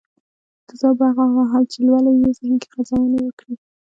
دا 0.67 0.73
ځواب 0.79 0.95
به 0.99 1.05
هغه 1.11 1.23
مهال 1.37 1.63
چې 1.71 1.77
لولئ 1.87 2.15
يې 2.21 2.29
ذهن 2.37 2.55
کې 2.61 2.69
غځونې 2.75 3.19
وکړي. 3.23 3.53